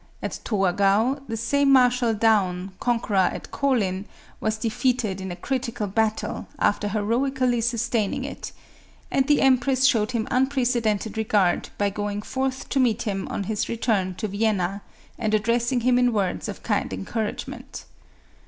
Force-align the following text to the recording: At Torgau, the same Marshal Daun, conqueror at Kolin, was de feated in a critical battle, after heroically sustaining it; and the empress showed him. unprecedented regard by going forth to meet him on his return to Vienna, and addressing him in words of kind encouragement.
At 0.23 0.39
Torgau, 0.43 1.21
the 1.27 1.37
same 1.37 1.71
Marshal 1.71 2.15
Daun, 2.15 2.71
conqueror 2.79 3.29
at 3.31 3.51
Kolin, 3.51 4.05
was 4.39 4.57
de 4.57 4.67
feated 4.69 5.21
in 5.21 5.31
a 5.31 5.35
critical 5.35 5.85
battle, 5.85 6.47
after 6.57 6.87
heroically 6.87 7.61
sustaining 7.61 8.23
it; 8.23 8.51
and 9.11 9.27
the 9.27 9.41
empress 9.41 9.85
showed 9.85 10.13
him. 10.13 10.27
unprecedented 10.31 11.17
regard 11.17 11.69
by 11.77 11.91
going 11.91 12.23
forth 12.23 12.67
to 12.69 12.79
meet 12.79 13.03
him 13.03 13.27
on 13.27 13.43
his 13.43 13.69
return 13.69 14.15
to 14.15 14.27
Vienna, 14.27 14.81
and 15.19 15.35
addressing 15.35 15.81
him 15.81 15.99
in 15.99 16.13
words 16.13 16.49
of 16.49 16.63
kind 16.63 16.91
encouragement. 16.93 17.85